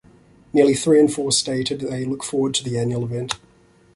[0.51, 3.35] Nearly three in four stated they look forward to the annual event.